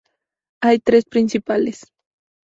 [0.63, 1.85] Hay tres principales.